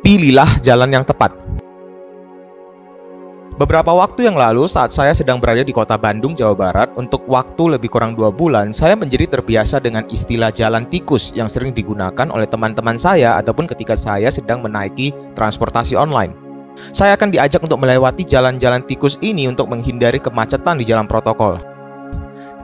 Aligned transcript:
Pilihlah 0.00 0.48
jalan 0.62 0.90
yang 0.92 1.04
tepat. 1.06 1.34
Beberapa 3.56 3.88
waktu 3.88 4.28
yang 4.28 4.36
lalu 4.36 4.68
saat 4.68 4.92
saya 4.92 5.16
sedang 5.16 5.40
berada 5.40 5.64
di 5.64 5.72
kota 5.72 5.96
Bandung, 5.96 6.36
Jawa 6.36 6.52
Barat, 6.52 6.92
untuk 7.00 7.24
waktu 7.24 7.80
lebih 7.80 7.88
kurang 7.88 8.12
dua 8.12 8.28
bulan, 8.28 8.68
saya 8.68 8.92
menjadi 8.92 9.24
terbiasa 9.32 9.80
dengan 9.80 10.04
istilah 10.12 10.52
jalan 10.52 10.84
tikus 10.84 11.32
yang 11.32 11.48
sering 11.48 11.72
digunakan 11.72 12.28
oleh 12.28 12.44
teman-teman 12.44 13.00
saya 13.00 13.40
ataupun 13.40 13.64
ketika 13.64 13.96
saya 13.96 14.28
sedang 14.28 14.60
menaiki 14.60 15.16
transportasi 15.32 15.96
online. 15.96 16.36
Saya 16.92 17.16
akan 17.16 17.32
diajak 17.32 17.64
untuk 17.64 17.80
melewati 17.80 18.28
jalan-jalan 18.28 18.84
tikus 18.84 19.16
ini 19.24 19.48
untuk 19.48 19.72
menghindari 19.72 20.20
kemacetan 20.20 20.76
di 20.76 20.84
jalan 20.84 21.08
protokol. 21.08 21.75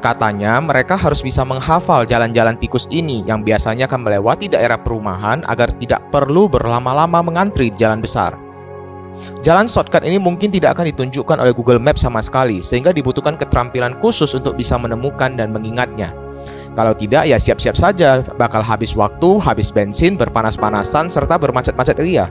Katanya 0.03 0.59
mereka 0.59 0.99
harus 0.99 1.23
bisa 1.23 1.47
menghafal 1.47 2.03
jalan-jalan 2.03 2.59
tikus 2.59 2.91
ini 2.91 3.23
yang 3.23 3.47
biasanya 3.47 3.87
akan 3.87 4.03
melewati 4.03 4.51
daerah 4.51 4.75
perumahan 4.75 5.47
agar 5.47 5.71
tidak 5.79 6.03
perlu 6.11 6.51
berlama-lama 6.51 7.23
mengantri 7.23 7.71
di 7.71 7.79
jalan 7.79 8.03
besar. 8.03 8.35
Jalan 9.47 9.71
shortcut 9.71 10.03
ini 10.03 10.19
mungkin 10.19 10.51
tidak 10.51 10.75
akan 10.75 10.91
ditunjukkan 10.91 11.39
oleh 11.39 11.55
Google 11.55 11.79
Maps 11.79 12.03
sama 12.03 12.19
sekali, 12.19 12.59
sehingga 12.59 12.91
dibutuhkan 12.91 13.39
keterampilan 13.39 14.03
khusus 14.03 14.35
untuk 14.35 14.59
bisa 14.59 14.75
menemukan 14.75 15.39
dan 15.39 15.55
mengingatnya. 15.55 16.11
Kalau 16.75 16.97
tidak, 16.99 17.31
ya 17.31 17.39
siap-siap 17.39 17.79
saja, 17.79 18.27
bakal 18.35 18.65
habis 18.65 18.99
waktu, 18.99 19.39
habis 19.39 19.71
bensin, 19.71 20.19
berpanas-panasan, 20.19 21.13
serta 21.13 21.39
bermacet-macet 21.39 22.01
ria. 22.03 22.27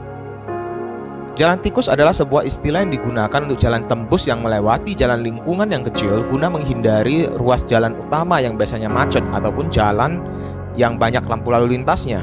Jalan 1.32 1.64
tikus 1.64 1.88
adalah 1.88 2.12
sebuah 2.12 2.44
istilah 2.44 2.84
yang 2.84 2.92
digunakan 2.92 3.40
untuk 3.40 3.56
jalan 3.56 3.88
tembus 3.88 4.28
yang 4.28 4.44
melewati 4.44 4.92
jalan 4.92 5.24
lingkungan 5.24 5.64
yang 5.72 5.80
kecil 5.80 6.20
guna 6.28 6.52
menghindari 6.52 7.24
ruas 7.40 7.64
jalan 7.64 7.96
utama 7.96 8.36
yang 8.36 8.60
biasanya 8.60 8.92
macet 8.92 9.24
ataupun 9.32 9.72
jalan 9.72 10.20
yang 10.76 11.00
banyak 11.00 11.24
lampu 11.24 11.48
lalu 11.48 11.80
lintasnya. 11.80 12.20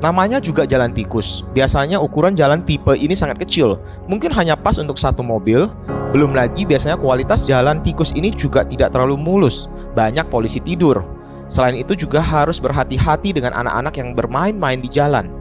Namanya 0.00 0.40
juga 0.40 0.64
jalan 0.64 0.96
tikus. 0.96 1.44
Biasanya 1.52 2.00
ukuran 2.00 2.32
jalan 2.32 2.64
tipe 2.64 2.96
ini 2.96 3.12
sangat 3.12 3.36
kecil, 3.44 3.76
mungkin 4.08 4.32
hanya 4.32 4.56
pas 4.56 4.80
untuk 4.80 4.96
satu 4.96 5.20
mobil. 5.20 5.68
Belum 6.16 6.32
lagi 6.32 6.64
biasanya 6.64 6.96
kualitas 6.96 7.44
jalan 7.44 7.84
tikus 7.84 8.16
ini 8.16 8.32
juga 8.32 8.64
tidak 8.64 8.96
terlalu 8.96 9.20
mulus, 9.20 9.68
banyak 9.92 10.24
polisi 10.32 10.64
tidur. 10.64 11.04
Selain 11.52 11.76
itu 11.76 11.92
juga 11.92 12.24
harus 12.24 12.56
berhati-hati 12.56 13.36
dengan 13.36 13.52
anak-anak 13.52 13.92
yang 14.00 14.16
bermain-main 14.16 14.80
di 14.80 14.88
jalan. 14.88 15.37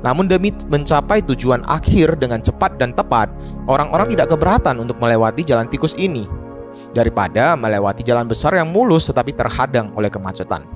Namun 0.00 0.28
demi 0.28 0.48
mencapai 0.68 1.20
tujuan 1.28 1.60
akhir 1.68 2.16
dengan 2.16 2.40
cepat 2.40 2.80
dan 2.80 2.96
tepat, 2.96 3.28
orang-orang 3.68 4.08
tidak 4.08 4.32
keberatan 4.32 4.80
untuk 4.80 4.96
melewati 4.96 5.44
jalan 5.44 5.68
tikus 5.68 5.92
ini 6.00 6.24
daripada 6.96 7.54
melewati 7.54 8.02
jalan 8.02 8.26
besar 8.26 8.56
yang 8.56 8.70
mulus 8.70 9.06
tetapi 9.12 9.36
terhadang 9.36 9.92
oleh 9.94 10.10
kemacetan. 10.10 10.66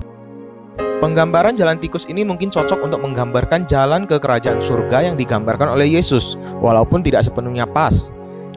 Penggambaran 1.03 1.53
jalan 1.53 1.75
tikus 1.75 2.07
ini 2.07 2.23
mungkin 2.23 2.47
cocok 2.47 2.79
untuk 2.87 3.03
menggambarkan 3.03 3.67
jalan 3.67 4.07
ke 4.07 4.15
kerajaan 4.15 4.63
surga 4.63 5.11
yang 5.11 5.19
digambarkan 5.19 5.75
oleh 5.75 5.91
Yesus, 5.91 6.39
walaupun 6.63 7.03
tidak 7.03 7.27
sepenuhnya 7.27 7.67
pas. 7.67 8.15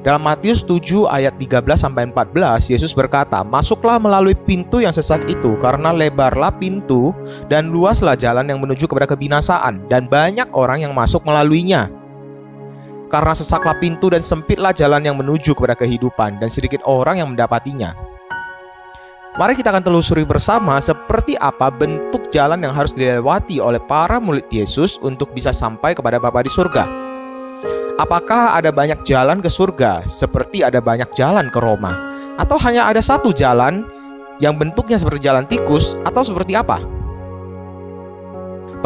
Dalam 0.08 0.24
Matius 0.24 0.64
7 0.64 1.04
ayat 1.04 1.36
13 1.36 1.84
sampai 1.84 2.08
14, 2.08 2.72
Yesus 2.72 2.96
berkata, 2.96 3.44
"Masuklah 3.44 4.00
melalui 4.00 4.32
pintu 4.32 4.80
yang 4.80 4.88
sesak 4.88 5.28
itu, 5.28 5.52
karena 5.60 5.92
lebarlah 5.92 6.48
pintu 6.56 7.12
dan 7.52 7.68
luaslah 7.68 8.16
jalan 8.16 8.48
yang 8.48 8.56
menuju 8.56 8.88
kepada 8.88 9.04
kebinasaan, 9.04 9.84
dan 9.92 10.08
banyak 10.08 10.48
orang 10.56 10.88
yang 10.88 10.96
masuk 10.96 11.28
melaluinya." 11.28 11.92
Karena 13.12 13.36
sesaklah 13.36 13.76
pintu 13.76 14.08
dan 14.08 14.24
sempitlah 14.24 14.72
jalan 14.72 15.04
yang 15.04 15.12
menuju 15.12 15.52
kepada 15.52 15.76
kehidupan, 15.76 16.40
dan 16.40 16.48
sedikit 16.48 16.80
orang 16.88 17.20
yang 17.20 17.28
mendapatinya. 17.28 17.92
Mari 19.36 19.60
kita 19.60 19.76
akan 19.76 19.84
telusuri 19.84 20.24
bersama 20.24 20.80
seperti 20.80 21.36
apa 21.36 21.68
bentuk 21.68 22.32
jalan 22.32 22.64
yang 22.64 22.72
harus 22.72 22.96
dilewati 22.96 23.60
oleh 23.60 23.78
para 23.84 24.16
murid 24.16 24.48
Yesus 24.48 24.96
untuk 25.04 25.36
bisa 25.36 25.52
sampai 25.52 25.92
kepada 25.92 26.16
Bapa 26.16 26.40
di 26.40 26.48
surga. 26.48 27.07
Apakah 27.98 28.54
ada 28.54 28.70
banyak 28.70 29.02
jalan 29.02 29.42
ke 29.42 29.50
surga 29.50 30.06
seperti 30.06 30.62
ada 30.62 30.78
banyak 30.78 31.10
jalan 31.18 31.50
ke 31.50 31.58
Roma? 31.58 31.98
Atau 32.38 32.54
hanya 32.62 32.86
ada 32.86 33.02
satu 33.02 33.34
jalan 33.34 33.82
yang 34.38 34.54
bentuknya 34.54 35.02
seperti 35.02 35.26
jalan 35.26 35.42
tikus 35.50 35.98
atau 36.06 36.22
seperti 36.22 36.54
apa? 36.54 36.78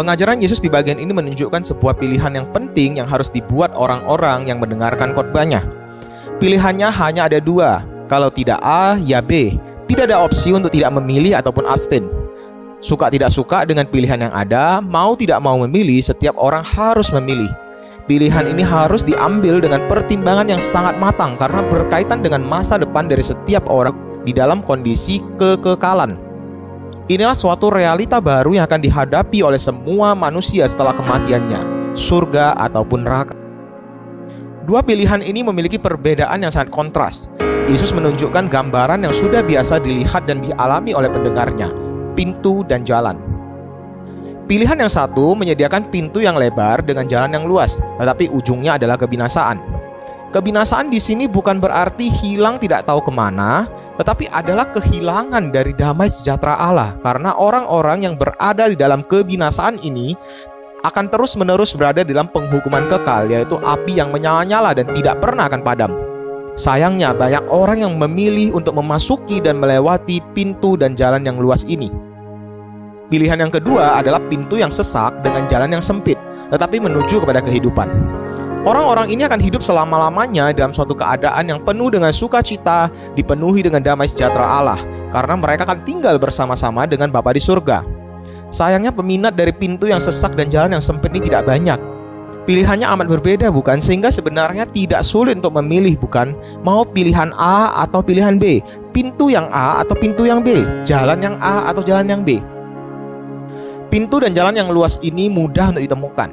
Pengajaran 0.00 0.40
Yesus 0.40 0.64
di 0.64 0.72
bagian 0.72 0.96
ini 0.96 1.12
menunjukkan 1.12 1.60
sebuah 1.60 2.00
pilihan 2.00 2.32
yang 2.32 2.48
penting 2.56 2.96
yang 2.96 3.04
harus 3.04 3.28
dibuat 3.28 3.76
orang-orang 3.76 4.48
yang 4.48 4.56
mendengarkan 4.56 5.12
khotbahnya. 5.12 5.60
Pilihannya 6.40 6.88
hanya 6.88 7.28
ada 7.28 7.36
dua, 7.36 7.84
kalau 8.08 8.32
tidak 8.32 8.64
A, 8.64 8.96
ya 8.96 9.20
B. 9.20 9.60
Tidak 9.92 10.08
ada 10.08 10.24
opsi 10.24 10.56
untuk 10.56 10.72
tidak 10.72 10.88
memilih 10.88 11.36
ataupun 11.36 11.68
abstain. 11.68 12.08
Suka 12.80 13.12
tidak 13.12 13.28
suka 13.28 13.68
dengan 13.68 13.84
pilihan 13.84 14.24
yang 14.24 14.32
ada, 14.32 14.80
mau 14.80 15.12
tidak 15.12 15.36
mau 15.44 15.60
memilih, 15.60 16.00
setiap 16.00 16.32
orang 16.40 16.64
harus 16.64 17.12
memilih. 17.12 17.52
Pilihan 18.02 18.50
ini 18.50 18.66
harus 18.66 19.06
diambil 19.06 19.62
dengan 19.62 19.86
pertimbangan 19.86 20.50
yang 20.50 20.58
sangat 20.58 20.98
matang 20.98 21.38
karena 21.38 21.62
berkaitan 21.70 22.18
dengan 22.18 22.42
masa 22.42 22.74
depan 22.74 23.06
dari 23.06 23.22
setiap 23.22 23.70
orang 23.70 23.94
di 24.26 24.34
dalam 24.34 24.58
kondisi 24.58 25.22
kekekalan. 25.38 26.18
Inilah 27.06 27.38
suatu 27.38 27.70
realita 27.70 28.18
baru 28.18 28.58
yang 28.58 28.66
akan 28.66 28.82
dihadapi 28.82 29.46
oleh 29.46 29.58
semua 29.58 30.18
manusia 30.18 30.66
setelah 30.66 30.90
kematiannya, 30.98 31.94
surga 31.94 32.58
ataupun 32.58 33.06
neraka. 33.06 33.38
Dua 34.66 34.82
pilihan 34.82 35.22
ini 35.22 35.46
memiliki 35.46 35.78
perbedaan 35.78 36.42
yang 36.42 36.50
sangat 36.50 36.74
kontras. 36.74 37.30
Yesus 37.70 37.94
menunjukkan 37.94 38.50
gambaran 38.50 39.06
yang 39.06 39.14
sudah 39.14 39.46
biasa 39.46 39.78
dilihat 39.78 40.26
dan 40.26 40.42
dialami 40.42 40.90
oleh 40.90 41.10
pendengarnya, 41.10 41.70
pintu 42.18 42.66
dan 42.66 42.82
jalan. 42.82 43.31
Pilihan 44.42 44.74
yang 44.74 44.90
satu 44.90 45.38
menyediakan 45.38 45.86
pintu 45.88 46.18
yang 46.18 46.34
lebar 46.34 46.82
dengan 46.82 47.06
jalan 47.06 47.30
yang 47.30 47.46
luas, 47.46 47.78
tetapi 47.96 48.26
ujungnya 48.34 48.74
adalah 48.74 48.98
kebinasaan. 48.98 49.62
Kebinasaan 50.32 50.88
di 50.88 50.96
sini 50.96 51.28
bukan 51.28 51.60
berarti 51.60 52.08
hilang 52.08 52.56
tidak 52.58 52.88
tahu 52.88 53.04
ke 53.04 53.12
mana, 53.12 53.68
tetapi 54.00 54.26
adalah 54.32 54.66
kehilangan 54.72 55.52
dari 55.52 55.76
damai 55.76 56.08
sejahtera 56.08 56.58
Allah, 56.58 56.96
karena 57.04 57.36
orang-orang 57.38 58.08
yang 58.08 58.14
berada 58.18 58.66
di 58.66 58.74
dalam 58.74 59.06
kebinasaan 59.06 59.78
ini 59.84 60.16
akan 60.82 61.06
terus-menerus 61.06 61.76
berada 61.78 62.02
dalam 62.02 62.26
penghukuman 62.26 62.90
kekal, 62.90 63.30
yaitu 63.30 63.60
api 63.62 64.00
yang 64.00 64.10
menyala-nyala 64.10 64.74
dan 64.74 64.90
tidak 64.90 65.22
pernah 65.22 65.46
akan 65.46 65.62
padam. 65.62 65.92
Sayangnya, 66.58 67.14
banyak 67.16 67.46
orang 67.48 67.86
yang 67.86 67.94
memilih 67.96 68.52
untuk 68.52 68.76
memasuki 68.76 69.40
dan 69.40 69.56
melewati 69.62 70.20
pintu 70.34 70.74
dan 70.74 70.98
jalan 70.98 71.22
yang 71.22 71.38
luas 71.38 71.62
ini. 71.64 72.11
Pilihan 73.12 73.44
yang 73.44 73.52
kedua 73.52 74.00
adalah 74.00 74.24
pintu 74.32 74.56
yang 74.56 74.72
sesak 74.72 75.20
dengan 75.20 75.44
jalan 75.44 75.76
yang 75.76 75.84
sempit, 75.84 76.16
tetapi 76.48 76.80
menuju 76.80 77.20
kepada 77.20 77.44
kehidupan. 77.44 77.84
Orang-orang 78.64 79.12
ini 79.12 79.28
akan 79.28 79.36
hidup 79.36 79.60
selama-lamanya 79.60 80.48
dalam 80.56 80.72
suatu 80.72 80.96
keadaan 80.96 81.44
yang 81.44 81.60
penuh 81.60 81.92
dengan 81.92 82.08
sukacita, 82.08 82.88
dipenuhi 83.12 83.68
dengan 83.68 83.84
damai 83.84 84.08
sejahtera 84.08 84.64
Allah, 84.64 84.80
karena 85.12 85.36
mereka 85.36 85.68
akan 85.68 85.84
tinggal 85.84 86.16
bersama-sama 86.16 86.88
dengan 86.88 87.12
Bapa 87.12 87.36
di 87.36 87.42
surga. 87.44 87.84
Sayangnya 88.48 88.96
peminat 88.96 89.36
dari 89.36 89.52
pintu 89.52 89.92
yang 89.92 90.00
sesak 90.00 90.32
dan 90.32 90.48
jalan 90.48 90.80
yang 90.80 90.84
sempit 90.84 91.12
ini 91.12 91.20
tidak 91.20 91.44
banyak, 91.44 91.76
Pilihannya 92.42 92.90
amat 92.90 93.06
berbeda 93.06 93.54
bukan? 93.54 93.78
Sehingga 93.78 94.10
sebenarnya 94.10 94.66
tidak 94.66 95.06
sulit 95.06 95.38
untuk 95.38 95.54
memilih 95.62 95.94
bukan? 95.94 96.34
Mau 96.66 96.82
pilihan 96.82 97.30
A 97.38 97.86
atau 97.86 98.02
pilihan 98.02 98.34
B? 98.34 98.58
Pintu 98.90 99.30
yang 99.30 99.46
A 99.54 99.78
atau 99.86 99.94
pintu 99.94 100.26
yang 100.26 100.42
B? 100.42 100.66
Jalan 100.82 101.22
yang 101.22 101.36
A 101.38 101.70
atau 101.70 101.86
jalan 101.86 102.10
yang 102.10 102.26
B? 102.26 102.42
Pintu 103.92 104.24
dan 104.24 104.32
jalan 104.32 104.56
yang 104.56 104.72
luas 104.72 104.96
ini 105.04 105.28
mudah 105.28 105.68
untuk 105.68 105.84
ditemukan. 105.84 106.32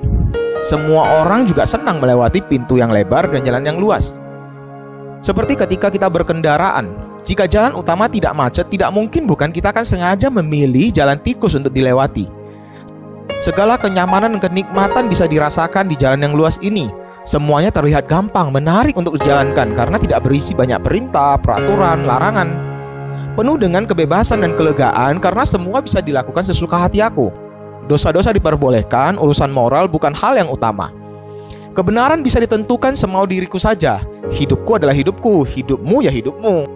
Semua 0.63 1.19
orang 1.19 1.43
juga 1.43 1.67
senang 1.67 1.99
melewati 1.99 2.39
pintu 2.39 2.79
yang 2.79 2.87
lebar 2.87 3.27
dan 3.27 3.43
jalan 3.43 3.67
yang 3.67 3.75
luas. 3.83 4.23
Seperti 5.19 5.59
ketika 5.59 5.91
kita 5.91 6.07
berkendaraan, 6.07 6.87
jika 7.27 7.51
jalan 7.51 7.75
utama 7.75 8.07
tidak 8.07 8.31
macet, 8.31 8.71
tidak 8.71 8.95
mungkin 8.95 9.27
bukan 9.27 9.51
kita 9.51 9.75
akan 9.75 9.83
sengaja 9.83 10.31
memilih 10.31 10.87
jalan 10.95 11.19
tikus 11.19 11.51
untuk 11.51 11.75
dilewati. 11.75 12.31
Segala 13.43 13.75
kenyamanan 13.75 14.39
dan 14.39 14.51
kenikmatan 14.51 15.11
bisa 15.11 15.27
dirasakan 15.27 15.91
di 15.91 15.99
jalan 15.99 16.23
yang 16.23 16.39
luas 16.39 16.63
ini. 16.63 16.87
Semuanya 17.27 17.75
terlihat 17.75 18.07
gampang, 18.07 18.55
menarik 18.55 18.95
untuk 18.95 19.19
dijalankan 19.19 19.75
karena 19.75 19.99
tidak 19.99 20.23
berisi 20.23 20.55
banyak 20.55 20.79
perintah, 20.79 21.35
peraturan, 21.35 22.07
larangan. 22.07 22.55
Penuh 23.35 23.59
dengan 23.59 23.83
kebebasan 23.83 24.47
dan 24.47 24.55
kelegaan 24.55 25.19
karena 25.19 25.43
semua 25.43 25.83
bisa 25.83 25.99
dilakukan 25.99 26.47
sesuka 26.47 26.87
hati 26.87 27.03
aku. 27.03 27.48
Dosa-dosa 27.89 28.29
diperbolehkan, 28.29 29.17
urusan 29.17 29.49
moral 29.49 29.89
bukan 29.89 30.13
hal 30.13 30.37
yang 30.37 30.45
utama. 30.45 30.93
Kebenaran 31.73 32.21
bisa 32.21 32.37
ditentukan 32.37 32.93
semau 32.93 33.25
diriku 33.25 33.57
saja. 33.57 34.05
Hidupku 34.29 34.77
adalah 34.77 34.93
hidupku, 34.93 35.41
hidupmu 35.41 36.05
ya 36.05 36.13
hidupmu. 36.13 36.69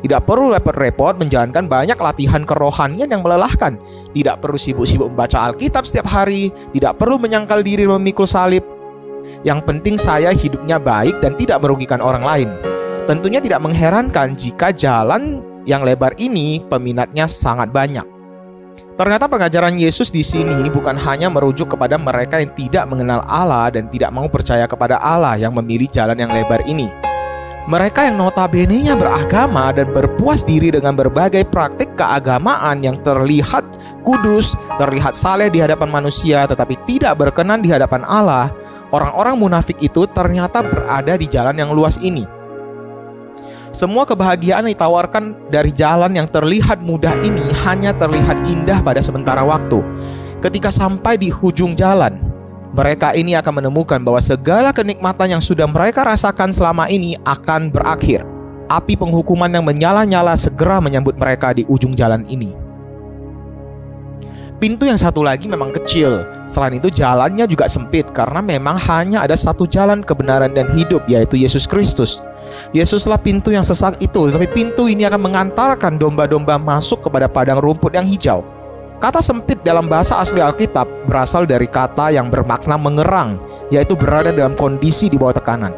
Tidak 0.00 0.24
perlu 0.24 0.56
repot-repot 0.56 1.20
menjalankan 1.20 1.68
banyak 1.68 2.00
latihan 2.00 2.48
kerohanian 2.48 3.12
yang 3.12 3.20
melelahkan. 3.20 3.76
Tidak 4.16 4.40
perlu 4.40 4.56
sibuk-sibuk 4.56 5.12
membaca 5.12 5.52
Alkitab 5.52 5.84
setiap 5.84 6.08
hari. 6.08 6.48
Tidak 6.72 6.96
perlu 6.96 7.20
menyangkal 7.20 7.60
diri 7.60 7.84
memikul 7.84 8.24
salib. 8.24 8.64
Yang 9.44 9.68
penting 9.68 10.00
saya 10.00 10.32
hidupnya 10.32 10.80
baik 10.80 11.20
dan 11.20 11.36
tidak 11.36 11.60
merugikan 11.60 12.00
orang 12.00 12.24
lain. 12.24 12.48
Tentunya 13.04 13.44
tidak 13.44 13.60
mengherankan 13.60 14.32
jika 14.32 14.72
jalan 14.72 15.44
yang 15.68 15.84
lebar 15.84 16.16
ini 16.16 16.64
peminatnya 16.64 17.28
sangat 17.28 17.68
banyak. 17.68 18.15
Ternyata 18.96 19.28
pengajaran 19.28 19.76
Yesus 19.76 20.08
di 20.08 20.24
sini 20.24 20.72
bukan 20.72 20.96
hanya 20.96 21.28
merujuk 21.28 21.76
kepada 21.76 22.00
mereka 22.00 22.40
yang 22.40 22.48
tidak 22.56 22.88
mengenal 22.88 23.20
Allah 23.28 23.68
dan 23.68 23.92
tidak 23.92 24.08
mau 24.08 24.24
percaya 24.24 24.64
kepada 24.64 24.96
Allah 25.04 25.36
yang 25.36 25.52
memilih 25.52 25.84
jalan 25.92 26.16
yang 26.16 26.32
lebar 26.32 26.64
ini. 26.64 26.88
Mereka 27.68 28.08
yang 28.08 28.16
notabene-nya 28.16 28.96
beragama 28.96 29.68
dan 29.76 29.92
berpuas 29.92 30.40
diri 30.40 30.72
dengan 30.72 30.96
berbagai 30.96 31.44
praktik 31.44 31.92
keagamaan 31.92 32.80
yang 32.80 32.96
terlihat 33.04 33.68
kudus, 34.00 34.56
terlihat 34.80 35.12
saleh 35.12 35.52
di 35.52 35.60
hadapan 35.60 35.92
manusia 35.92 36.48
tetapi 36.48 36.80
tidak 36.88 37.20
berkenan 37.20 37.60
di 37.60 37.68
hadapan 37.68 38.00
Allah, 38.08 38.48
orang-orang 38.96 39.36
munafik 39.36 39.76
itu 39.84 40.08
ternyata 40.08 40.64
berada 40.64 41.20
di 41.20 41.28
jalan 41.28 41.52
yang 41.52 41.68
luas 41.76 42.00
ini. 42.00 42.35
Semua 43.74 44.06
kebahagiaan 44.06 44.66
ditawarkan 44.66 45.50
dari 45.50 45.70
jalan 45.70 46.14
yang 46.14 46.26
terlihat 46.30 46.82
mudah 46.82 47.14
ini 47.22 47.42
hanya 47.66 47.94
terlihat 47.94 48.46
indah 48.46 48.82
pada 48.82 49.02
sementara 49.02 49.42
waktu. 49.42 49.82
Ketika 50.42 50.70
sampai 50.70 51.18
di 51.18 51.32
ujung 51.32 51.74
jalan, 51.74 52.18
mereka 52.76 53.16
ini 53.16 53.32
akan 53.32 53.64
menemukan 53.64 54.02
bahwa 54.04 54.20
segala 54.20 54.70
kenikmatan 54.74 55.38
yang 55.38 55.42
sudah 55.42 55.64
mereka 55.64 56.04
rasakan 56.04 56.52
selama 56.52 56.90
ini 56.92 57.16
akan 57.24 57.72
berakhir. 57.72 58.22
Api 58.66 58.98
penghukuman 58.98 59.48
yang 59.48 59.62
menyala-nyala 59.62 60.34
segera 60.34 60.82
menyambut 60.82 61.14
mereka 61.14 61.54
di 61.54 61.62
ujung 61.70 61.94
jalan 61.94 62.26
ini. 62.26 62.65
Pintu 64.56 64.88
yang 64.88 64.96
satu 64.96 65.20
lagi 65.20 65.52
memang 65.52 65.68
kecil. 65.68 66.24
Selain 66.48 66.72
itu 66.72 66.88
jalannya 66.88 67.44
juga 67.44 67.68
sempit 67.68 68.08
karena 68.16 68.40
memang 68.40 68.80
hanya 68.88 69.20
ada 69.20 69.36
satu 69.36 69.68
jalan 69.68 70.00
kebenaran 70.00 70.56
dan 70.56 70.72
hidup 70.72 71.04
yaitu 71.04 71.36
Yesus 71.36 71.68
Kristus. 71.68 72.24
Yesuslah 72.72 73.20
pintu 73.20 73.52
yang 73.52 73.60
sesak 73.60 74.00
itu, 74.00 74.32
tapi 74.32 74.48
pintu 74.48 74.88
ini 74.88 75.04
akan 75.04 75.20
mengantarkan 75.28 76.00
domba-domba 76.00 76.56
masuk 76.56 77.04
kepada 77.04 77.28
padang 77.28 77.60
rumput 77.60 77.92
yang 77.92 78.08
hijau. 78.08 78.48
Kata 78.96 79.20
sempit 79.20 79.60
dalam 79.60 79.92
bahasa 79.92 80.16
asli 80.24 80.40
Alkitab 80.40 80.88
berasal 81.04 81.44
dari 81.44 81.68
kata 81.68 82.16
yang 82.16 82.32
bermakna 82.32 82.80
mengerang, 82.80 83.36
yaitu 83.68 83.92
berada 83.92 84.32
dalam 84.32 84.56
kondisi 84.56 85.12
di 85.12 85.20
bawah 85.20 85.36
tekanan. 85.36 85.76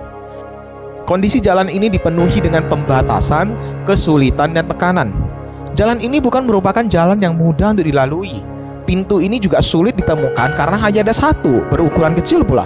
Kondisi 1.02 1.42
jalan 1.42 1.66
ini 1.66 1.90
dipenuhi 1.90 2.38
dengan 2.38 2.62
pembatasan, 2.70 3.58
kesulitan, 3.82 4.54
dan 4.54 4.70
tekanan. 4.70 5.10
Jalan 5.74 5.98
ini 5.98 6.22
bukan 6.22 6.46
merupakan 6.46 6.86
jalan 6.86 7.18
yang 7.18 7.34
mudah 7.34 7.74
untuk 7.74 7.90
dilalui, 7.90 8.38
pintu 8.88 9.20
ini 9.20 9.36
juga 9.36 9.60
sulit 9.60 9.92
ditemukan 10.00 10.56
karena 10.56 10.80
hanya 10.80 11.04
ada 11.04 11.12
satu, 11.12 11.60
berukuran 11.68 12.16
kecil 12.16 12.40
pula. 12.40 12.64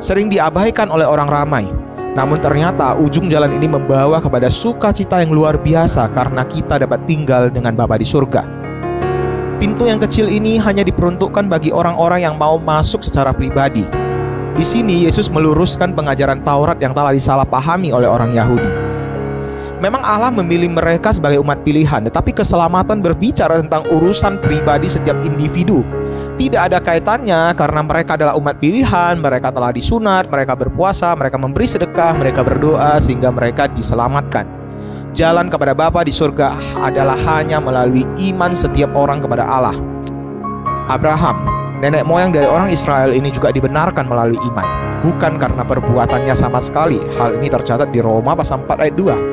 Sering 0.00 0.32
diabaikan 0.32 0.88
oleh 0.88 1.04
orang 1.04 1.28
ramai. 1.28 1.68
Namun 2.16 2.40
ternyata 2.40 2.96
ujung 2.96 3.28
jalan 3.28 3.52
ini 3.52 3.68
membawa 3.68 4.16
kepada 4.24 4.48
sukacita 4.48 5.20
yang 5.20 5.36
luar 5.36 5.60
biasa 5.60 6.08
karena 6.16 6.48
kita 6.48 6.80
dapat 6.80 7.04
tinggal 7.04 7.52
dengan 7.52 7.76
Bapa 7.76 8.00
di 8.00 8.08
surga. 8.08 8.64
Pintu 9.60 9.86
yang 9.86 10.00
kecil 10.00 10.26
ini 10.26 10.56
hanya 10.58 10.82
diperuntukkan 10.82 11.46
bagi 11.46 11.70
orang-orang 11.70 12.24
yang 12.24 12.34
mau 12.40 12.56
masuk 12.56 13.04
secara 13.04 13.30
pribadi. 13.30 13.84
Di 14.52 14.64
sini 14.66 15.06
Yesus 15.06 15.30
meluruskan 15.32 15.96
pengajaran 15.96 16.44
Taurat 16.44 16.76
yang 16.82 16.92
telah 16.92 17.14
disalahpahami 17.14 17.94
oleh 17.94 18.08
orang 18.10 18.34
Yahudi. 18.34 18.81
Memang 19.82 19.98
Allah 20.06 20.30
memilih 20.30 20.70
mereka 20.70 21.10
sebagai 21.10 21.42
umat 21.42 21.66
pilihan, 21.66 22.06
tetapi 22.06 22.30
keselamatan 22.30 23.02
berbicara 23.02 23.58
tentang 23.58 23.82
urusan 23.90 24.38
pribadi 24.38 24.86
setiap 24.86 25.18
individu. 25.26 25.82
Tidak 26.38 26.70
ada 26.70 26.78
kaitannya 26.78 27.50
karena 27.58 27.82
mereka 27.82 28.14
adalah 28.14 28.38
umat 28.38 28.62
pilihan, 28.62 29.18
mereka 29.18 29.50
telah 29.50 29.74
disunat, 29.74 30.30
mereka 30.30 30.54
berpuasa, 30.54 31.10
mereka 31.18 31.34
memberi 31.34 31.66
sedekah, 31.66 32.14
mereka 32.14 32.46
berdoa 32.46 33.02
sehingga 33.02 33.34
mereka 33.34 33.66
diselamatkan. 33.74 34.46
Jalan 35.18 35.50
kepada 35.50 35.74
Bapa 35.74 36.06
di 36.06 36.14
surga 36.14 36.54
adalah 36.78 37.18
hanya 37.34 37.58
melalui 37.58 38.06
iman 38.30 38.54
setiap 38.54 38.94
orang 38.94 39.18
kepada 39.18 39.42
Allah. 39.42 39.74
Abraham, 40.86 41.42
nenek 41.82 42.06
moyang 42.06 42.30
dari 42.30 42.46
orang 42.46 42.70
Israel 42.70 43.10
ini 43.10 43.34
juga 43.34 43.50
dibenarkan 43.50 44.06
melalui 44.06 44.38
iman, 44.46 45.02
bukan 45.02 45.42
karena 45.42 45.66
perbuatannya 45.66 46.38
sama 46.38 46.62
sekali. 46.62 47.02
Hal 47.18 47.42
ini 47.42 47.50
tercatat 47.50 47.90
di 47.90 47.98
Roma 47.98 48.38
pasal 48.38 48.62
4 48.62 48.78
ayat 48.78 48.94
2. 48.94 49.31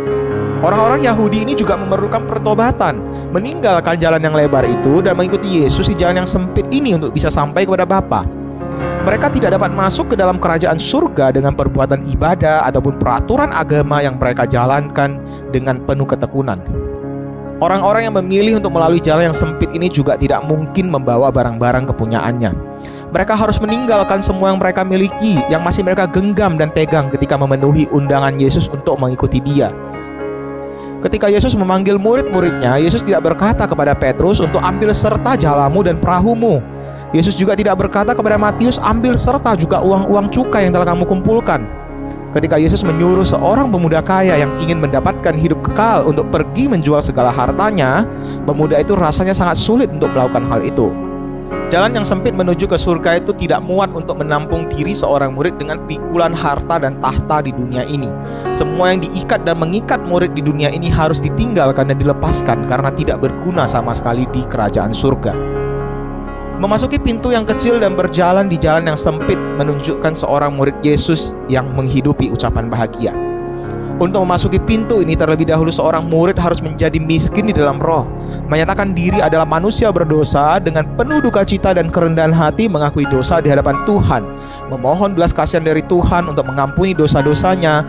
Orang-orang 0.59 1.07
Yahudi 1.07 1.47
ini 1.47 1.55
juga 1.55 1.79
memerlukan 1.79 2.27
pertobatan, 2.27 2.99
meninggalkan 3.31 3.95
jalan 3.95 4.19
yang 4.19 4.35
lebar 4.35 4.67
itu 4.67 4.99
dan 4.99 5.15
mengikuti 5.15 5.63
Yesus 5.63 5.87
di 5.87 5.95
jalan 5.95 6.23
yang 6.23 6.27
sempit 6.27 6.67
ini 6.75 6.99
untuk 6.99 7.15
bisa 7.15 7.31
sampai 7.31 7.63
kepada 7.63 7.87
Bapa. 7.87 8.27
Mereka 9.07 9.31
tidak 9.31 9.55
dapat 9.55 9.71
masuk 9.71 10.11
ke 10.11 10.15
dalam 10.19 10.35
kerajaan 10.35 10.75
surga 10.75 11.31
dengan 11.31 11.55
perbuatan 11.55 12.03
ibadah 12.11 12.67
ataupun 12.67 12.99
peraturan 12.99 13.55
agama 13.55 14.03
yang 14.03 14.19
mereka 14.19 14.43
jalankan 14.43 15.23
dengan 15.55 15.79
penuh 15.87 16.03
ketekunan. 16.03 16.59
Orang-orang 17.63 18.11
yang 18.11 18.15
memilih 18.19 18.59
untuk 18.59 18.75
melalui 18.75 18.99
jalan 18.99 19.31
yang 19.31 19.37
sempit 19.37 19.71
ini 19.71 19.87
juga 19.87 20.19
tidak 20.19 20.43
mungkin 20.43 20.91
membawa 20.91 21.31
barang-barang 21.31 21.87
kepunyaannya. 21.87 22.51
Mereka 23.15 23.31
harus 23.31 23.63
meninggalkan 23.63 24.19
semua 24.19 24.51
yang 24.51 24.59
mereka 24.59 24.83
miliki, 24.83 25.39
yang 25.47 25.63
masih 25.63 25.87
mereka 25.87 26.03
genggam 26.03 26.59
dan 26.59 26.67
pegang 26.67 27.07
ketika 27.07 27.39
memenuhi 27.39 27.87
undangan 27.95 28.35
Yesus 28.35 28.67
untuk 28.67 28.99
mengikuti 28.99 29.39
Dia. 29.39 29.71
Ketika 30.99 31.31
Yesus 31.31 31.55
memanggil 31.55 31.95
murid-muridnya, 31.95 32.75
Yesus 32.75 32.99
tidak 33.07 33.31
berkata 33.31 33.63
kepada 33.63 33.95
Petrus 33.95 34.43
untuk 34.43 34.59
ambil 34.59 34.91
serta 34.91 35.39
jalamu 35.39 35.79
dan 35.79 35.95
perahumu. 35.95 36.59
Yesus 37.15 37.39
juga 37.39 37.55
tidak 37.55 37.79
berkata 37.79 38.11
kepada 38.11 38.35
Matius, 38.35 38.75
ambil 38.83 39.15
serta 39.15 39.55
juga 39.55 39.79
uang-uang 39.79 40.27
cukai 40.27 40.67
yang 40.67 40.75
telah 40.75 40.91
kamu 40.91 41.07
kumpulkan. 41.07 41.63
Ketika 42.35 42.59
Yesus 42.59 42.83
menyuruh 42.83 43.23
seorang 43.25 43.71
pemuda 43.71 44.03
kaya 44.03 44.43
yang 44.43 44.51
ingin 44.59 44.77
mendapatkan 44.83 45.33
hidup 45.33 45.63
kekal 45.65 46.03
untuk 46.05 46.27
pergi 46.29 46.67
menjual 46.67 46.99
segala 46.99 47.31
hartanya, 47.31 48.03
pemuda 48.43 48.77
itu 48.77 48.93
rasanya 48.93 49.33
sangat 49.33 49.55
sulit 49.55 49.89
untuk 49.89 50.11
melakukan 50.11 50.45
hal 50.51 50.61
itu. 50.61 51.08
Jalan 51.69 51.93
yang 51.93 52.01
sempit 52.01 52.33
menuju 52.33 52.65
ke 52.65 52.81
surga 52.81 53.21
itu 53.21 53.29
tidak 53.37 53.61
muat 53.61 53.93
untuk 53.93 54.17
menampung 54.17 54.65
diri 54.73 54.97
seorang 54.97 55.37
murid 55.37 55.61
dengan 55.61 55.77
pikulan 55.85 56.33
harta 56.33 56.81
dan 56.81 56.97
tahta 56.97 57.45
di 57.45 57.53
dunia 57.53 57.85
ini. 57.85 58.09
Semua 58.49 58.89
yang 58.89 59.05
diikat 59.05 59.45
dan 59.45 59.61
mengikat 59.61 60.01
murid 60.09 60.33
di 60.33 60.41
dunia 60.41 60.73
ini 60.73 60.89
harus 60.89 61.21
ditinggalkan 61.21 61.93
dan 61.93 62.01
dilepaskan 62.01 62.65
karena 62.65 62.89
tidak 62.89 63.21
berguna 63.21 63.69
sama 63.69 63.93
sekali 63.93 64.25
di 64.33 64.41
kerajaan 64.49 64.97
surga. 64.97 65.37
Memasuki 66.57 66.97
pintu 66.97 67.29
yang 67.37 67.45
kecil 67.45 67.77
dan 67.77 67.93
berjalan 67.93 68.49
di 68.49 68.57
jalan 68.57 68.89
yang 68.89 68.97
sempit 68.97 69.37
menunjukkan 69.37 70.17
seorang 70.17 70.57
murid 70.57 70.75
Yesus 70.81 71.37
yang 71.53 71.69
menghidupi 71.77 72.33
ucapan 72.33 72.65
bahagia. 72.65 73.28
Untuk 73.99 74.23
memasuki 74.23 74.63
pintu 74.63 75.03
ini 75.03 75.11
terlebih 75.11 75.43
dahulu 75.43 75.67
seorang 75.75 76.07
murid 76.07 76.39
harus 76.39 76.63
menjadi 76.63 76.95
miskin 77.03 77.51
di 77.51 77.53
dalam 77.53 77.83
roh 77.83 78.07
Menyatakan 78.47 78.95
diri 78.95 79.19
adalah 79.19 79.43
manusia 79.43 79.91
berdosa 79.91 80.55
dengan 80.63 80.87
penuh 80.95 81.19
duka 81.19 81.43
cita 81.43 81.75
dan 81.75 81.91
kerendahan 81.91 82.31
hati 82.31 82.71
mengakui 82.71 83.03
dosa 83.11 83.43
di 83.43 83.51
hadapan 83.51 83.75
Tuhan 83.83 84.23
Memohon 84.71 85.19
belas 85.19 85.35
kasihan 85.35 85.67
dari 85.67 85.83
Tuhan 85.83 86.31
untuk 86.31 86.47
mengampuni 86.47 86.95
dosa-dosanya 86.95 87.83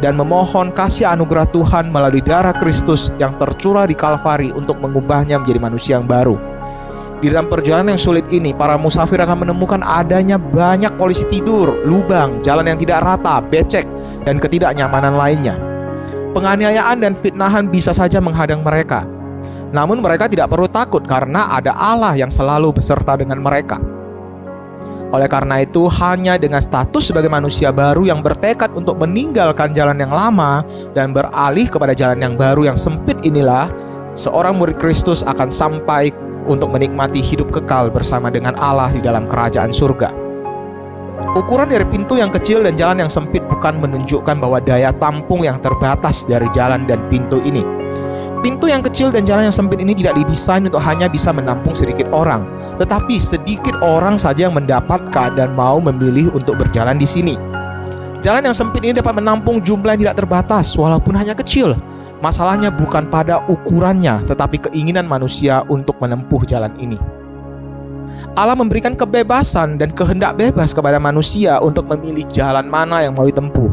dan 0.00 0.16
memohon 0.16 0.72
kasih 0.72 1.12
anugerah 1.12 1.44
Tuhan 1.52 1.92
melalui 1.92 2.24
darah 2.24 2.56
Kristus 2.56 3.12
yang 3.20 3.36
tercurah 3.36 3.84
di 3.84 3.92
Kalvari 3.92 4.48
untuk 4.48 4.80
mengubahnya 4.80 5.36
menjadi 5.36 5.60
manusia 5.60 5.92
yang 6.00 6.08
baru. 6.08 6.40
Di 7.20 7.28
dalam 7.28 7.52
perjalanan 7.52 7.92
yang 7.92 8.00
sulit 8.00 8.24
ini, 8.32 8.56
para 8.56 8.80
musafir 8.80 9.20
akan 9.20 9.44
menemukan 9.44 9.84
adanya 9.84 10.40
banyak 10.40 10.88
polisi 10.96 11.28
tidur, 11.28 11.84
lubang, 11.84 12.40
jalan 12.40 12.64
yang 12.64 12.80
tidak 12.80 13.04
rata, 13.04 13.44
becek, 13.44 13.84
dan 14.24 14.36
ketidaknyamanan 14.40 15.14
lainnya. 15.16 15.56
Penganiayaan 16.30 17.02
dan 17.02 17.12
fitnahan 17.18 17.66
bisa 17.66 17.90
saja 17.90 18.22
menghadang 18.22 18.62
mereka. 18.62 19.02
Namun 19.70 20.02
mereka 20.02 20.26
tidak 20.26 20.50
perlu 20.50 20.66
takut 20.66 21.02
karena 21.06 21.50
ada 21.54 21.74
Allah 21.74 22.14
yang 22.18 22.30
selalu 22.30 22.74
beserta 22.74 23.18
dengan 23.18 23.38
mereka. 23.42 23.78
Oleh 25.10 25.26
karena 25.26 25.58
itu, 25.66 25.90
hanya 25.90 26.38
dengan 26.38 26.62
status 26.62 27.10
sebagai 27.10 27.26
manusia 27.26 27.74
baru 27.74 28.06
yang 28.06 28.22
bertekad 28.22 28.70
untuk 28.78 28.94
meninggalkan 29.02 29.74
jalan 29.74 29.98
yang 29.98 30.14
lama 30.14 30.62
dan 30.94 31.10
beralih 31.10 31.66
kepada 31.66 31.98
jalan 31.98 32.22
yang 32.22 32.34
baru 32.38 32.70
yang 32.70 32.78
sempit 32.78 33.18
inilah, 33.26 33.66
seorang 34.14 34.54
murid 34.54 34.78
Kristus 34.78 35.26
akan 35.26 35.50
sampai 35.50 36.14
untuk 36.46 36.70
menikmati 36.70 37.18
hidup 37.18 37.50
kekal 37.50 37.90
bersama 37.90 38.30
dengan 38.30 38.54
Allah 38.62 38.94
di 38.94 39.02
dalam 39.02 39.26
kerajaan 39.26 39.74
surga. 39.74 40.19
Ukuran 41.30 41.70
dari 41.70 41.86
pintu 41.86 42.18
yang 42.18 42.34
kecil 42.34 42.66
dan 42.66 42.74
jalan 42.74 43.06
yang 43.06 43.12
sempit 43.12 43.46
bukan 43.46 43.78
menunjukkan 43.78 44.42
bahwa 44.42 44.58
daya 44.58 44.90
tampung 44.90 45.46
yang 45.46 45.62
terbatas 45.62 46.26
dari 46.26 46.50
jalan 46.50 46.90
dan 46.90 46.98
pintu 47.06 47.38
ini. 47.46 47.62
Pintu 48.42 48.66
yang 48.66 48.82
kecil 48.82 49.14
dan 49.14 49.22
jalan 49.22 49.46
yang 49.46 49.54
sempit 49.54 49.78
ini 49.78 49.94
tidak 49.94 50.18
didesain 50.18 50.66
untuk 50.66 50.82
hanya 50.82 51.06
bisa 51.06 51.30
menampung 51.30 51.70
sedikit 51.70 52.10
orang, 52.10 52.42
tetapi 52.82 53.22
sedikit 53.22 53.78
orang 53.78 54.18
saja 54.18 54.50
yang 54.50 54.58
mendapatkan 54.58 55.38
dan 55.38 55.54
mau 55.54 55.78
memilih 55.78 56.34
untuk 56.34 56.58
berjalan 56.58 56.98
di 56.98 57.06
sini. 57.06 57.38
Jalan 58.26 58.50
yang 58.50 58.56
sempit 58.56 58.82
ini 58.82 58.98
dapat 58.98 59.14
menampung 59.14 59.62
jumlah 59.62 59.94
yang 59.94 60.10
tidak 60.10 60.26
terbatas, 60.26 60.74
walaupun 60.74 61.14
hanya 61.14 61.38
kecil, 61.38 61.78
Masalahnya 62.20 62.68
bukan 62.68 63.08
pada 63.08 63.40
ukurannya, 63.48 64.20
tetapi 64.28 64.68
keinginan 64.68 65.08
manusia 65.08 65.64
untuk 65.72 65.96
menempuh 66.04 66.44
jalan 66.44 66.68
ini. 66.76 67.19
Allah 68.38 68.54
memberikan 68.54 68.94
kebebasan 68.94 69.76
dan 69.80 69.90
kehendak 69.90 70.38
bebas 70.38 70.70
kepada 70.70 71.02
manusia 71.02 71.58
untuk 71.58 71.90
memilih 71.90 72.22
jalan 72.30 72.70
mana 72.70 73.02
yang 73.02 73.16
mau 73.16 73.26
ditempuh. 73.26 73.70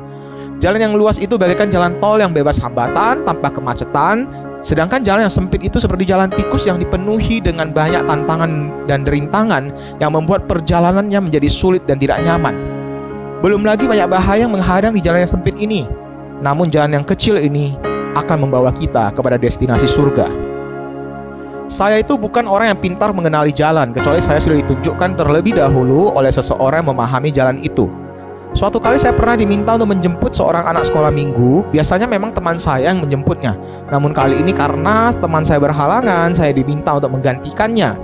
Jalan 0.58 0.90
yang 0.90 0.94
luas 0.98 1.22
itu 1.22 1.38
bagaikan 1.38 1.70
jalan 1.70 1.94
tol 2.02 2.18
yang 2.18 2.34
bebas 2.34 2.58
hambatan 2.58 3.22
tanpa 3.22 3.54
kemacetan, 3.54 4.26
sedangkan 4.66 5.06
jalan 5.06 5.30
yang 5.30 5.34
sempit 5.34 5.62
itu 5.62 5.78
seperti 5.78 6.10
jalan 6.10 6.34
tikus 6.34 6.66
yang 6.66 6.82
dipenuhi 6.82 7.38
dengan 7.38 7.70
banyak 7.70 8.02
tantangan 8.10 8.74
dan 8.90 9.06
rintangan 9.06 9.70
yang 10.02 10.18
membuat 10.18 10.50
perjalanannya 10.50 11.30
menjadi 11.30 11.46
sulit 11.46 11.86
dan 11.86 12.02
tidak 12.02 12.26
nyaman. 12.26 12.58
Belum 13.46 13.62
lagi 13.62 13.86
banyak 13.86 14.10
bahaya 14.10 14.50
yang 14.50 14.54
menghadang 14.58 14.98
di 14.98 15.02
jalan 15.06 15.22
yang 15.22 15.30
sempit 15.30 15.54
ini. 15.62 15.86
Namun 16.42 16.74
jalan 16.74 16.98
yang 16.98 17.06
kecil 17.06 17.38
ini 17.38 17.78
akan 18.18 18.50
membawa 18.50 18.74
kita 18.74 19.14
kepada 19.14 19.38
destinasi 19.38 19.86
surga. 19.86 20.47
Saya 21.68 22.00
itu 22.00 22.16
bukan 22.16 22.48
orang 22.48 22.72
yang 22.72 22.80
pintar 22.80 23.12
mengenali 23.12 23.52
jalan, 23.52 23.92
kecuali 23.92 24.24
saya 24.24 24.40
sudah 24.40 24.56
ditunjukkan 24.64 25.20
terlebih 25.20 25.60
dahulu 25.60 26.16
oleh 26.16 26.32
seseorang 26.32 26.80
yang 26.80 26.96
memahami 26.96 27.28
jalan 27.28 27.60
itu. 27.60 27.92
Suatu 28.56 28.80
kali 28.80 28.96
saya 28.96 29.12
pernah 29.12 29.36
diminta 29.36 29.76
untuk 29.76 29.92
menjemput 29.92 30.32
seorang 30.32 30.64
anak 30.64 30.88
sekolah 30.88 31.12
minggu. 31.12 31.68
Biasanya 31.68 32.08
memang 32.08 32.32
teman 32.32 32.56
saya 32.56 32.96
yang 32.96 33.04
menjemputnya. 33.04 33.60
Namun 33.92 34.16
kali 34.16 34.40
ini 34.40 34.56
karena 34.56 35.12
teman 35.12 35.44
saya 35.44 35.60
berhalangan, 35.60 36.32
saya 36.32 36.56
diminta 36.56 36.96
untuk 36.96 37.12
menggantikannya. 37.12 38.00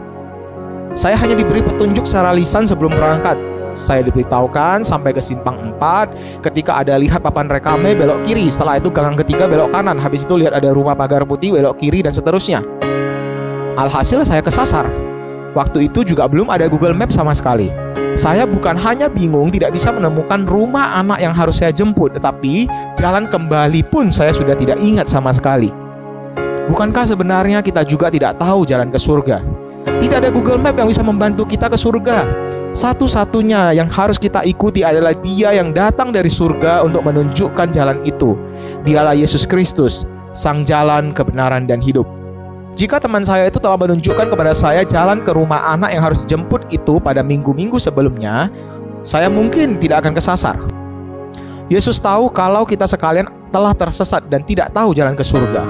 Saya 0.92 1.16
hanya 1.16 1.40
diberi 1.40 1.64
petunjuk 1.64 2.04
secara 2.04 2.36
lisan 2.36 2.68
sebelum 2.68 2.92
berangkat. 2.92 3.40
Saya 3.72 4.06
diberitahukan 4.06 4.86
sampai 4.86 5.18
ke 5.18 5.18
simpang 5.18 5.58
4 5.82 6.46
Ketika 6.46 6.78
ada 6.78 6.94
lihat 6.94 7.26
papan 7.26 7.50
rekame 7.50 7.98
belok 7.98 8.22
kiri 8.22 8.46
Setelah 8.54 8.78
itu 8.78 8.94
gang 8.94 9.18
ketiga 9.18 9.50
belok 9.50 9.74
kanan 9.74 9.98
Habis 9.98 10.30
itu 10.30 10.38
lihat 10.38 10.54
ada 10.54 10.70
rumah 10.78 10.94
pagar 10.94 11.26
putih 11.26 11.58
belok 11.58 11.82
kiri 11.82 12.06
dan 12.06 12.14
seterusnya 12.14 12.62
Alhasil 13.74 14.22
saya 14.26 14.42
kesasar 14.44 14.86
Waktu 15.54 15.90
itu 15.92 16.02
juga 16.02 16.26
belum 16.26 16.50
ada 16.50 16.66
Google 16.66 16.98
Map 16.98 17.14
sama 17.14 17.34
sekali 17.38 17.70
saya 18.14 18.46
bukan 18.46 18.78
hanya 18.78 19.10
bingung 19.10 19.50
tidak 19.50 19.74
bisa 19.74 19.90
menemukan 19.90 20.46
rumah 20.46 21.02
anak 21.02 21.18
yang 21.18 21.34
harus 21.34 21.58
saya 21.58 21.74
jemput, 21.74 22.14
tetapi 22.14 22.70
jalan 22.94 23.26
kembali 23.26 23.82
pun 23.90 24.14
saya 24.14 24.30
sudah 24.30 24.54
tidak 24.54 24.78
ingat 24.86 25.10
sama 25.10 25.34
sekali. 25.34 25.74
Bukankah 26.70 27.10
sebenarnya 27.10 27.66
kita 27.66 27.82
juga 27.82 28.14
tidak 28.14 28.38
tahu 28.38 28.70
jalan 28.70 28.94
ke 28.94 29.02
surga? 29.02 29.42
Tidak 29.98 30.18
ada 30.22 30.30
Google 30.30 30.62
Map 30.62 30.78
yang 30.78 30.94
bisa 30.94 31.02
membantu 31.02 31.50
kita 31.50 31.66
ke 31.66 31.74
surga. 31.74 32.22
Satu-satunya 32.78 33.74
yang 33.74 33.90
harus 33.90 34.22
kita 34.22 34.46
ikuti 34.46 34.86
adalah 34.86 35.18
Dia 35.18 35.54
yang 35.58 35.74
datang 35.74 36.14
dari 36.14 36.30
surga 36.30 36.86
untuk 36.86 37.02
menunjukkan 37.02 37.74
jalan 37.74 37.98
itu. 38.06 38.38
Dialah 38.86 39.18
Yesus 39.18 39.50
Kristus, 39.50 40.06
Sang 40.38 40.62
Jalan, 40.66 41.18
Kebenaran, 41.18 41.66
dan 41.66 41.82
Hidup. 41.82 42.23
Jika 42.74 42.98
teman 42.98 43.22
saya 43.22 43.46
itu 43.46 43.62
telah 43.62 43.78
menunjukkan 43.78 44.34
kepada 44.34 44.50
saya 44.50 44.82
jalan 44.82 45.22
ke 45.22 45.30
rumah 45.30 45.78
anak 45.78 45.94
yang 45.94 46.02
harus 46.02 46.26
dijemput 46.26 46.74
itu 46.74 46.98
pada 46.98 47.22
minggu-minggu 47.22 47.78
sebelumnya, 47.78 48.50
saya 49.06 49.30
mungkin 49.30 49.78
tidak 49.78 50.02
akan 50.02 50.14
kesasar. 50.18 50.58
Yesus 51.70 52.02
tahu 52.02 52.34
kalau 52.34 52.66
kita 52.66 52.90
sekalian 52.90 53.30
telah 53.54 53.78
tersesat 53.78 54.26
dan 54.26 54.42
tidak 54.42 54.74
tahu 54.74 54.98
jalan 54.98 55.14
ke 55.14 55.22
surga. 55.22 55.62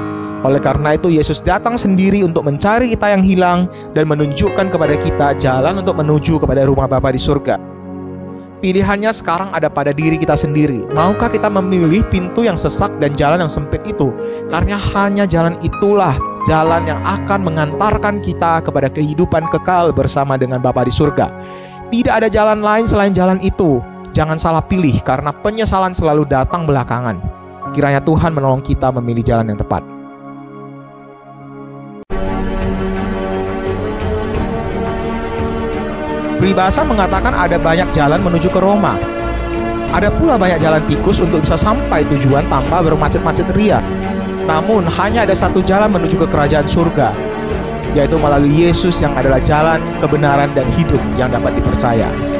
Oleh 0.47 0.63
karena 0.63 0.95
itu 0.95 1.11
Yesus 1.11 1.43
datang 1.43 1.75
sendiri 1.75 2.23
untuk 2.23 2.47
mencari 2.47 2.95
kita 2.95 3.11
yang 3.11 3.23
hilang 3.23 3.67
dan 3.91 4.07
menunjukkan 4.07 4.71
kepada 4.71 4.95
kita 4.95 5.27
jalan 5.35 5.83
untuk 5.83 5.99
menuju 5.99 6.39
kepada 6.39 6.63
rumah 6.63 6.87
Bapa 6.87 7.11
di 7.11 7.19
surga. 7.19 7.59
Pilihannya 8.63 9.11
sekarang 9.11 9.51
ada 9.51 9.67
pada 9.67 9.91
diri 9.91 10.15
kita 10.15 10.39
sendiri. 10.39 10.87
Maukah 10.95 11.27
kita 11.27 11.51
memilih 11.51 11.99
pintu 12.07 12.47
yang 12.47 12.55
sesak 12.55 12.95
dan 13.03 13.11
jalan 13.11 13.43
yang 13.43 13.51
sempit 13.51 13.83
itu? 13.83 14.15
Karena 14.47 14.79
hanya 14.95 15.27
jalan 15.27 15.59
itulah 15.59 16.15
jalan 16.43 16.83
yang 16.83 16.99
akan 17.03 17.39
mengantarkan 17.47 18.19
kita 18.19 18.59
kepada 18.59 18.91
kehidupan 18.91 19.47
kekal 19.47 19.95
bersama 19.95 20.35
dengan 20.35 20.59
Bapa 20.59 20.83
di 20.83 20.91
surga. 20.91 21.31
Tidak 21.87 22.13
ada 22.13 22.27
jalan 22.27 22.59
lain 22.59 22.85
selain 22.89 23.15
jalan 23.15 23.39
itu. 23.39 23.79
Jangan 24.13 24.37
salah 24.37 24.61
pilih 24.61 25.01
karena 25.01 25.33
penyesalan 25.33 25.95
selalu 25.95 26.29
datang 26.29 26.69
belakangan. 26.69 27.17
Kiranya 27.73 28.03
Tuhan 28.03 28.35
menolong 28.35 28.61
kita 28.61 28.93
memilih 28.93 29.25
jalan 29.25 29.49
yang 29.49 29.57
tepat. 29.57 29.81
Peribahasa 36.37 36.83
mengatakan 36.83 37.31
ada 37.31 37.55
banyak 37.55 37.87
jalan 37.95 38.19
menuju 38.19 38.51
ke 38.51 38.59
Roma. 38.59 38.99
Ada 39.95 40.11
pula 40.11 40.35
banyak 40.35 40.59
jalan 40.59 40.83
tikus 40.91 41.23
untuk 41.23 41.39
bisa 41.47 41.55
sampai 41.55 42.03
tujuan 42.11 42.43
tanpa 42.51 42.83
bermacet-macet 42.83 43.47
ria. 43.55 43.79
Namun 44.43 44.83
hanya 44.99 45.23
ada 45.23 45.35
satu 45.35 45.63
jalan 45.63 45.87
menuju 45.95 46.19
ke 46.19 46.27
kerajaan 46.27 46.67
surga, 46.67 47.15
yaitu 47.95 48.19
melalui 48.19 48.67
Yesus 48.67 48.99
yang 48.99 49.15
adalah 49.15 49.39
jalan, 49.39 49.79
kebenaran, 50.03 50.51
dan 50.51 50.67
hidup 50.75 50.99
yang 51.15 51.31
dapat 51.31 51.55
dipercaya. 51.55 52.32